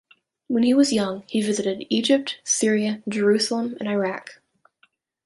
[0.47, 4.41] When he was young, he visited Egypt, Syria, Jerusalem and Iraq.